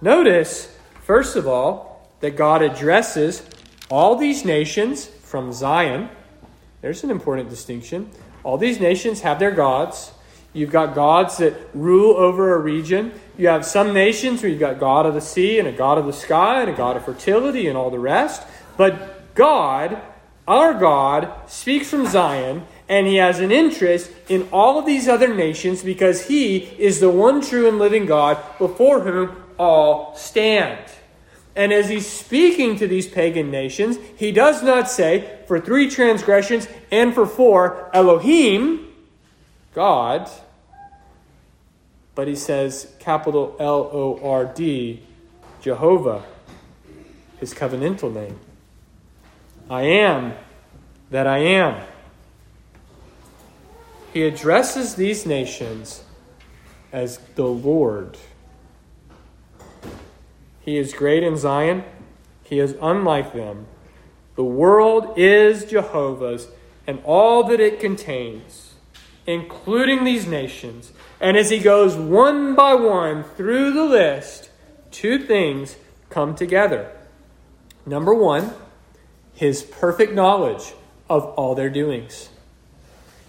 [0.00, 3.42] Notice, first of all, that God addresses
[3.90, 6.08] all these nations from Zion.
[6.82, 8.10] There's an important distinction.
[8.42, 10.12] All these nations have their gods.
[10.52, 13.12] You've got gods that rule over a region.
[13.38, 16.06] You have some nations where you've got God of the sea and a God of
[16.06, 18.42] the sky and a God of fertility and all the rest.
[18.76, 20.02] But God,
[20.46, 25.32] our God, speaks from Zion, and he has an interest in all of these other
[25.32, 30.80] nations because he is the one true and living God before whom all stand.
[31.54, 36.66] And as he's speaking to these pagan nations, he does not say, for three transgressions
[36.90, 38.88] and for four, Elohim,
[39.74, 40.30] God,
[42.14, 45.02] but he says, capital L O R D,
[45.60, 46.24] Jehovah,
[47.38, 48.38] his covenantal name.
[49.68, 50.34] I am
[51.10, 51.82] that I am.
[54.12, 56.02] He addresses these nations
[56.92, 58.18] as the Lord.
[60.64, 61.84] He is great in Zion,
[62.44, 63.66] He is unlike them.
[64.36, 66.48] The world is Jehovah's
[66.86, 68.74] and all that it contains,
[69.26, 70.92] including these nations.
[71.20, 74.50] And as he goes one by one through the list,
[74.90, 75.76] two things
[76.10, 76.90] come together.
[77.86, 78.52] Number one,
[79.34, 80.74] his perfect knowledge
[81.08, 82.30] of all their doings.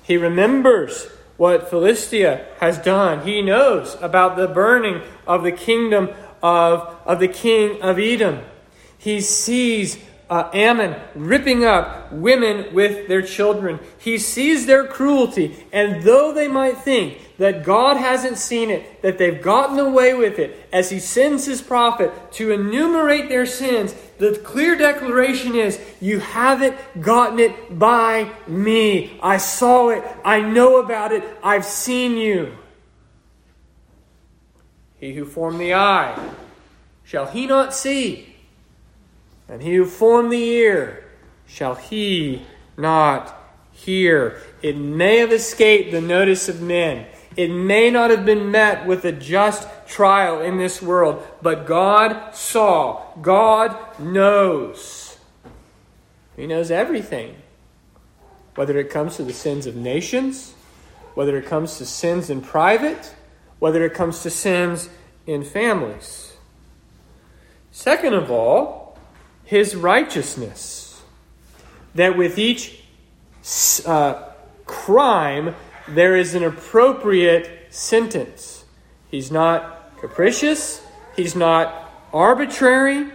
[0.04, 1.08] He remembers
[1.38, 3.26] what Philistia has done.
[3.26, 6.10] He knows about the burning of the kingdom
[6.44, 8.42] of, of the king of Edom.
[8.98, 9.98] He sees
[10.30, 13.80] uh, Ammon ripping up women with their children.
[13.98, 19.18] He sees their cruelty, and though they might think that God hasn't seen it, that
[19.18, 24.38] they've gotten away with it, as he sends his prophet to enumerate their sins, the
[24.44, 29.20] clear declaration is, You haven't gotten it by me.
[29.22, 30.04] I saw it.
[30.24, 31.24] I know about it.
[31.44, 32.58] I've seen you.
[35.04, 36.18] He who formed the eye,
[37.04, 38.38] shall he not see?
[39.50, 41.04] And he who formed the ear,
[41.46, 42.44] shall he
[42.78, 43.38] not
[43.74, 44.42] hear?
[44.62, 47.06] It may have escaped the notice of men.
[47.36, 52.34] It may not have been met with a just trial in this world, but God
[52.34, 53.04] saw.
[53.22, 55.18] God knows.
[56.38, 57.36] He knows everything.
[58.56, 60.54] Whether it comes to the sins of nations,
[61.14, 63.14] whether it comes to sins in private,
[63.64, 64.90] whether it comes to sins
[65.26, 66.36] in families.
[67.72, 68.98] Second of all,
[69.46, 71.02] his righteousness.
[71.96, 72.84] That with each
[73.86, 74.22] uh,
[74.66, 75.56] crime,
[75.88, 78.66] there is an appropriate sentence.
[79.10, 80.86] He's not capricious,
[81.16, 83.12] he's not arbitrary.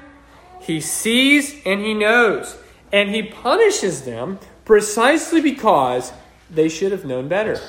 [0.62, 2.56] He sees and he knows.
[2.90, 6.10] And he punishes them precisely because
[6.48, 7.60] they should have known better.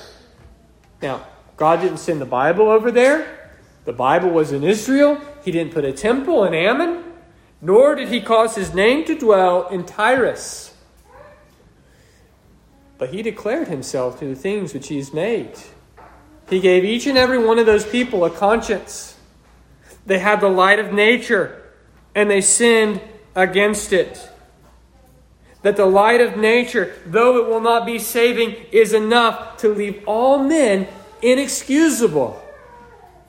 [1.02, 1.28] Now,
[1.60, 3.52] God didn't send the Bible over there.
[3.84, 5.20] The Bible was in Israel.
[5.44, 7.04] He didn't put a temple in Ammon,
[7.62, 10.74] nor did he cause his name to dwell in Tyrus.
[12.98, 15.52] But he declared himself to the things which he has made.
[16.50, 19.18] He gave each and every one of those people a conscience.
[20.06, 21.62] They had the light of nature,
[22.16, 23.02] and they sinned
[23.36, 24.30] against it.
[25.64, 30.02] That the light of nature, though it will not be saving, is enough to leave
[30.08, 30.88] all men
[31.22, 32.42] inexcusable.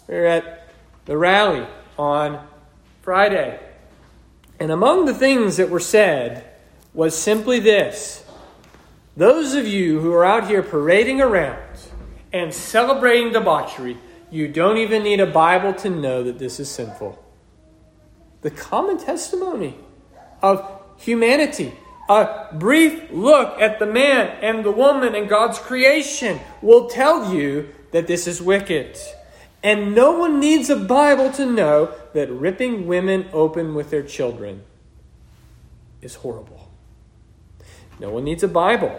[0.09, 0.69] We are at
[1.07, 1.67] the rally
[1.99, 2.47] on
[3.03, 3.61] Friday.
[4.59, 6.45] And among the things that were said
[6.93, 8.25] was simply this
[9.17, 11.61] those of you who are out here parading around
[12.33, 13.99] and celebrating debauchery,
[14.31, 17.23] you don't even need a Bible to know that this is sinful.
[18.43, 19.77] The common testimony
[20.41, 20.65] of
[20.97, 21.73] humanity,
[22.09, 27.69] a brief look at the man and the woman and God's creation will tell you
[27.93, 28.99] that this is wicked.
[29.63, 34.63] And no one needs a Bible to know that ripping women open with their children
[36.01, 36.71] is horrible.
[37.99, 38.99] No one needs a Bible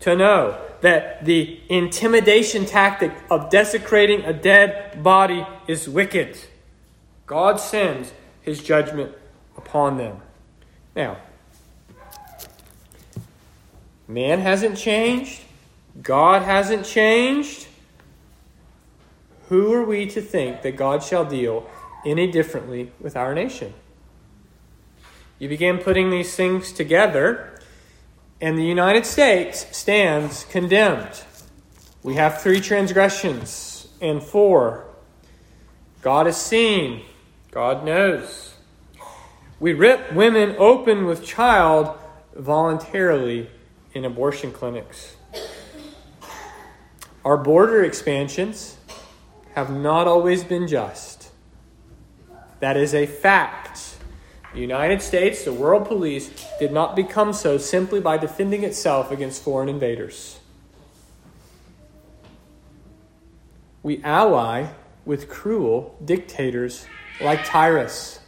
[0.00, 6.36] to know that the intimidation tactic of desecrating a dead body is wicked.
[7.26, 8.12] God sends
[8.42, 9.14] his judgment
[9.56, 10.20] upon them.
[10.96, 11.18] Now,
[14.08, 15.42] man hasn't changed,
[16.02, 17.68] God hasn't changed.
[19.50, 21.68] Who are we to think that God shall deal
[22.06, 23.74] any differently with our nation?
[25.40, 27.58] You begin putting these things together
[28.40, 31.24] and the United States stands condemned.
[32.04, 34.86] We have three transgressions and four.
[36.00, 37.02] God is seen,
[37.50, 38.54] God knows.
[39.58, 41.98] We rip women open with child
[42.36, 43.50] voluntarily
[43.94, 45.16] in abortion clinics.
[47.24, 48.76] Our border expansions
[49.54, 51.30] have not always been just.
[52.60, 53.96] That is a fact.
[54.52, 59.42] The United States, the world police, did not become so simply by defending itself against
[59.42, 60.38] foreign invaders.
[63.82, 64.68] We ally
[65.04, 66.86] with cruel dictators
[67.20, 68.20] like Tyrus.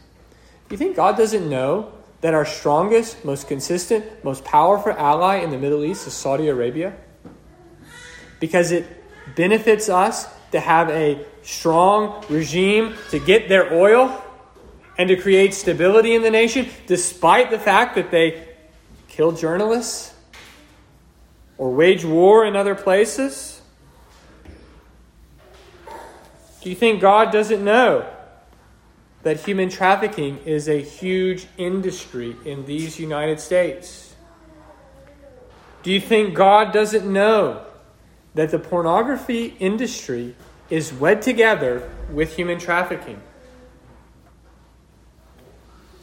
[0.69, 5.57] You think God doesn't know that our strongest, most consistent, most powerful ally in the
[5.57, 6.95] Middle East is Saudi Arabia?
[8.39, 8.85] Because it
[9.35, 14.23] benefits us to have a strong regime to get their oil
[14.99, 18.47] and to create stability in the nation, despite the fact that they
[19.07, 20.13] kill journalists
[21.57, 23.63] or wage war in other places?
[26.61, 28.07] Do you think God doesn't know
[29.23, 34.15] that human trafficking is a huge industry in these United States?
[35.81, 37.65] Do you think God doesn't know
[38.35, 40.35] that the pornography industry
[40.69, 43.21] is wed together with human trafficking?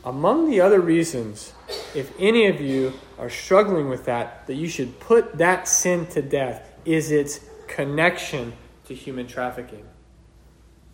[0.04, 1.52] Among the other reasons,
[1.94, 6.22] if any of you are struggling with that, that you should put that sin to
[6.22, 8.54] death, is its connection
[8.86, 9.84] to human trafficking.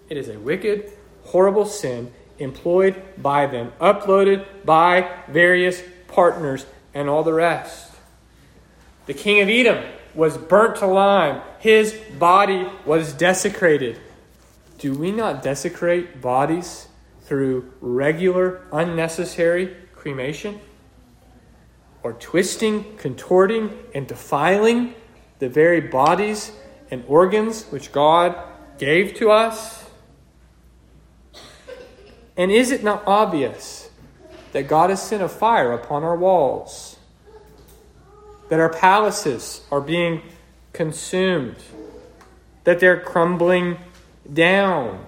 [0.09, 0.91] It is a wicked,
[1.23, 7.93] horrible sin employed by them, uploaded by various partners, and all the rest.
[9.07, 9.85] The king of Edom
[10.17, 14.01] was burnt to lime, his body was desecrated.
[14.79, 16.89] Do we not desecrate bodies
[17.23, 20.61] through regular, unnecessary cremation,
[22.03, 24.95] or twisting, contorting, and defiling
[25.39, 26.53] the very bodies
[26.91, 28.37] and organs which God
[28.79, 29.85] gave to us?
[32.37, 33.91] And is it not obvious
[34.53, 36.96] that God has sent a fire upon our walls?
[38.49, 40.23] That our palaces are being
[40.73, 41.57] consumed?
[42.65, 43.79] That they're crumbling
[44.33, 45.05] down?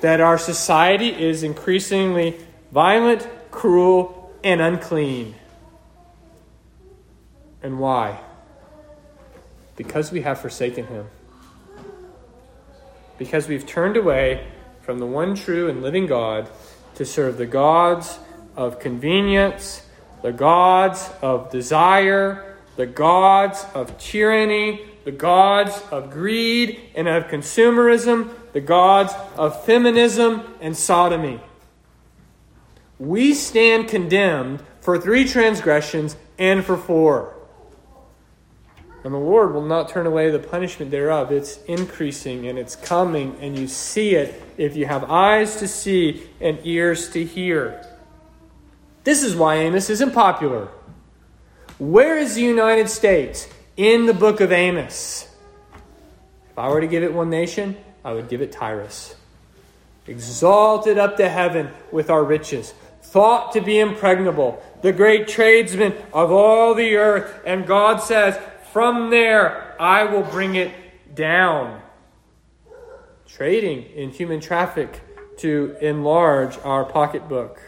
[0.00, 2.38] That our society is increasingly
[2.70, 5.34] violent, cruel, and unclean?
[7.62, 8.20] And why?
[9.76, 11.06] Because we have forsaken Him.
[13.18, 14.46] Because we've turned away
[14.82, 16.48] from the one true and living God
[16.94, 18.18] to serve the gods
[18.56, 19.82] of convenience,
[20.22, 28.30] the gods of desire, the gods of tyranny, the gods of greed and of consumerism,
[28.52, 31.40] the gods of feminism and sodomy.
[32.98, 37.34] We stand condemned for three transgressions and for four.
[39.04, 41.30] And the Lord will not turn away the punishment thereof.
[41.32, 46.28] It's increasing and it's coming, and you see it if you have eyes to see
[46.40, 47.82] and ears to hear.
[49.08, 50.68] This is why Amos isn't popular.
[51.78, 55.26] Where is the United States in the book of Amos?
[56.50, 59.16] If I were to give it one nation, I would give it Tyrus.
[60.06, 66.30] Exalted up to heaven with our riches, thought to be impregnable, the great tradesman of
[66.30, 67.40] all the earth.
[67.46, 68.38] And God says,
[68.74, 71.80] from there, I will bring it down.
[73.26, 75.00] Trading in human traffic
[75.38, 77.58] to enlarge our pocketbook.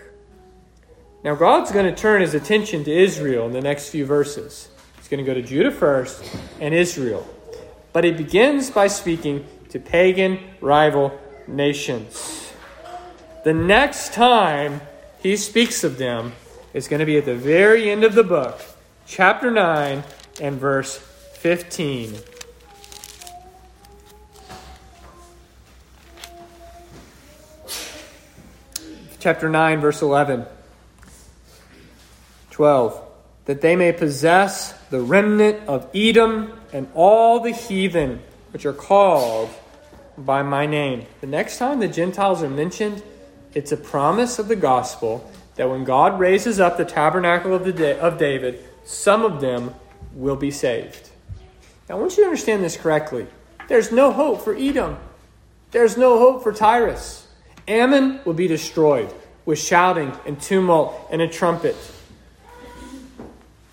[1.22, 4.68] Now, God's going to turn his attention to Israel in the next few verses.
[4.96, 6.24] He's going to go to Judah first
[6.60, 7.28] and Israel.
[7.92, 12.52] But he begins by speaking to pagan rival nations.
[13.44, 14.80] The next time
[15.22, 16.32] he speaks of them
[16.72, 18.62] is going to be at the very end of the book,
[19.06, 20.02] chapter 9,
[20.40, 22.16] and verse 15.
[29.18, 30.46] Chapter 9, verse 11.
[32.60, 33.02] 12.
[33.46, 38.20] That they may possess the remnant of Edom and all the heathen
[38.52, 39.48] which are called
[40.18, 41.06] by my name.
[41.22, 43.02] The next time the Gentiles are mentioned,
[43.54, 47.98] it's a promise of the gospel that when God raises up the tabernacle of, the
[47.98, 49.74] of David, some of them
[50.12, 51.08] will be saved.
[51.88, 53.26] Now, I want you to understand this correctly.
[53.68, 54.98] There's no hope for Edom.
[55.70, 57.26] There's no hope for Tyrus.
[57.66, 59.10] Ammon will be destroyed
[59.46, 61.74] with shouting and tumult and a trumpet.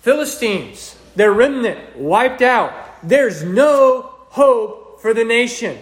[0.08, 2.72] Philistines, their remnant wiped out.
[3.02, 5.76] There's no hope for the nation.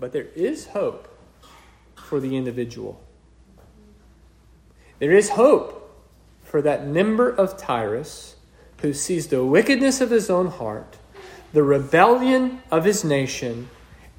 [0.00, 1.06] But there is hope
[1.94, 3.00] for the individual.
[4.98, 6.04] There is hope
[6.42, 8.34] for that member of Tyrus
[8.78, 10.96] who sees the wickedness of his own heart,
[11.52, 13.70] the rebellion of his nation,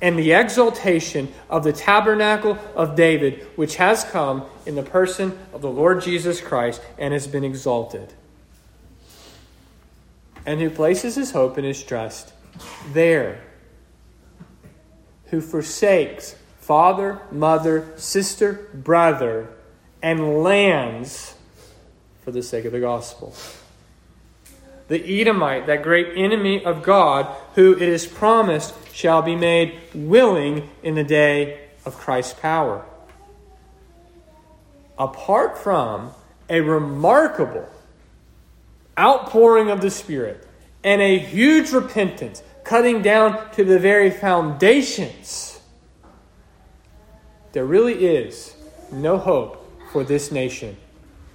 [0.03, 5.61] and the exaltation of the tabernacle of David, which has come in the person of
[5.61, 8.13] the Lord Jesus Christ and has been exalted.
[10.45, 12.33] And who places his hope and his trust
[12.91, 13.41] there.
[15.27, 19.47] Who forsakes father, mother, sister, brother,
[20.01, 21.33] and lands
[22.25, 23.33] for the sake of the gospel
[24.89, 30.69] the Edomite, that great enemy of God, who it is promised shall be made willing
[30.81, 32.85] in the day of Christ's power.
[34.97, 36.11] Apart from
[36.49, 37.67] a remarkable
[38.97, 40.47] outpouring of the Spirit
[40.83, 45.59] and a huge repentance, cutting down to the very foundations,
[47.53, 48.55] there really is
[48.91, 49.59] no hope
[49.91, 50.77] for this nation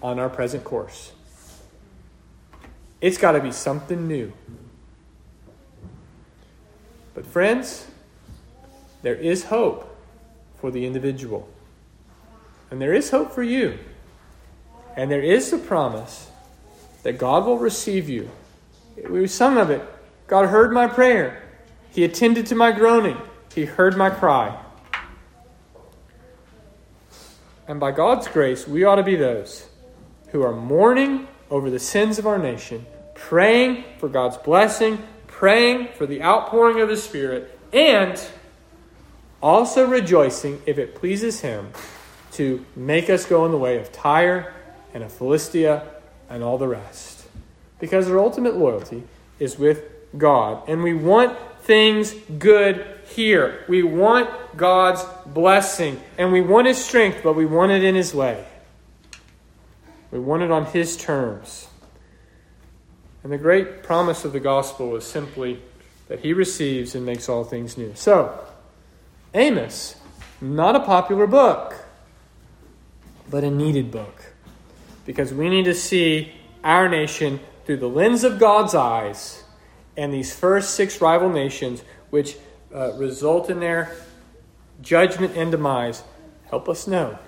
[0.02, 1.12] on our present course.
[3.00, 4.32] It's got to be something new.
[7.18, 7.84] But, friends,
[9.02, 9.92] there is hope
[10.60, 11.48] for the individual.
[12.70, 13.76] And there is hope for you.
[14.96, 16.30] And there is the promise
[17.02, 18.30] that God will receive you.
[19.10, 19.82] We sung of it.
[20.28, 21.42] God heard my prayer.
[21.90, 23.16] He attended to my groaning.
[23.52, 24.56] He heard my cry.
[27.66, 29.68] And by God's grace, we ought to be those
[30.28, 35.02] who are mourning over the sins of our nation, praying for God's blessing,
[35.38, 38.20] praying for the outpouring of His Spirit, and
[39.40, 41.70] also rejoicing if it pleases Him
[42.32, 44.52] to make us go in the way of Tyre
[44.92, 45.86] and of Philistia
[46.28, 47.28] and all the rest.
[47.78, 49.04] Because our ultimate loyalty
[49.38, 49.84] is with
[50.18, 53.64] God, and we want things good here.
[53.68, 58.12] We want God's blessing and we want His strength, but we want it in His
[58.12, 58.44] way.
[60.10, 61.67] We want it on His terms.
[63.28, 65.60] And the great promise of the gospel is simply
[66.06, 67.92] that He receives and makes all things new.
[67.94, 68.42] So,
[69.34, 69.96] Amos,
[70.40, 71.76] not a popular book,
[73.28, 74.32] but a needed book.
[75.04, 76.32] Because we need to see
[76.64, 79.44] our nation through the lens of God's eyes
[79.94, 82.34] and these first six rival nations, which
[82.74, 83.94] uh, result in their
[84.80, 86.02] judgment and demise,
[86.48, 87.18] help us know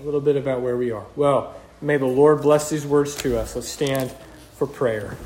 [0.00, 1.06] a little bit about where we are.
[1.16, 3.56] Well, may the Lord bless these words to us.
[3.56, 4.14] Let's stand
[4.60, 5.16] for prayer.